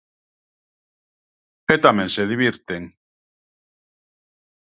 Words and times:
E 1.73 1.75
tamén 1.85 2.09
se 2.15 2.23
divirten. 2.31 2.83